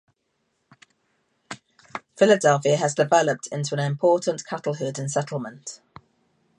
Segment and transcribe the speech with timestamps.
[2.17, 5.79] Filadelfia has developed into an important cattle herding settlement.